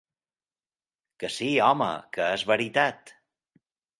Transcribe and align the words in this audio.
Que 1.25 1.29
sí, 1.35 1.51
home, 1.67 1.91
que 2.17 2.31
és 2.39 2.45
veritat. 2.55 3.13